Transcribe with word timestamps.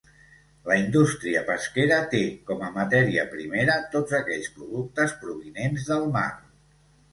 La 0.69 0.77
indústria 0.83 1.43
pesquera 1.49 1.99
té 2.13 2.21
com 2.47 2.65
a 2.69 2.71
matèria 2.79 3.27
primera 3.35 3.77
tots 3.93 4.17
aquells 4.23 4.51
productes 4.59 5.17
provinents 5.27 5.89
del 5.95 6.11
mar. 6.19 6.29